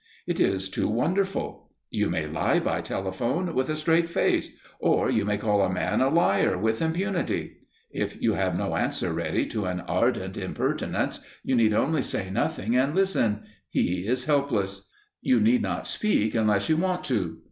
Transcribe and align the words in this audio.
It 0.25 0.39
is 0.39 0.67
too 0.67 0.87
wonderful. 0.87 1.69
You 1.91 2.09
may 2.09 2.25
lie 2.25 2.57
by 2.59 2.81
telephone, 2.81 3.53
with 3.53 3.69
a 3.69 3.75
straight 3.75 4.09
face, 4.09 4.49
or 4.79 5.11
you 5.11 5.25
may 5.25 5.37
call 5.37 5.61
a 5.61 5.71
man 5.71 6.01
a 6.01 6.09
liar 6.09 6.57
with 6.57 6.81
impunity. 6.81 7.57
If 7.91 8.19
you 8.19 8.33
have 8.33 8.57
no 8.57 8.75
answer 8.75 9.13
ready 9.13 9.45
to 9.49 9.65
an 9.65 9.81
ardent 9.81 10.37
impertinence, 10.37 11.19
you 11.43 11.55
need 11.55 11.75
only 11.75 12.01
say 12.01 12.31
nothing 12.31 12.75
and 12.75 12.95
listen 12.95 13.43
he 13.69 14.07
is 14.07 14.25
helpless; 14.25 14.87
you 15.21 15.39
need 15.39 15.61
not 15.61 15.85
speak 15.85 16.33
unless 16.33 16.67
you 16.67 16.77
want 16.77 17.03
to. 17.03 17.37